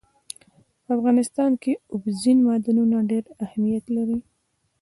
په 0.83 0.89
افغانستان 0.97 1.51
کې 1.61 1.71
اوبزین 1.93 2.37
معدنونه 2.47 2.97
ډېر 3.11 3.23
اهمیت 3.45 3.85
لري. 3.95 4.17